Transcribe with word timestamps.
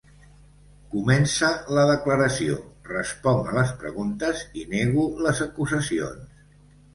Comença 0.93 1.49
la 1.77 1.83
declaració, 1.89 2.55
responc 2.93 3.51
a 3.51 3.59
les 3.59 3.75
preguntes 3.85 4.43
i 4.63 4.67
nego 4.73 5.05
les 5.27 5.45
acusacions. 5.47 6.43